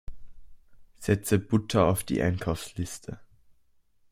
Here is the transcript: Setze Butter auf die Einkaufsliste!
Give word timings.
Setze 0.97 1.37
Butter 1.37 1.85
auf 1.85 2.03
die 2.03 2.23
Einkaufsliste! 2.23 3.19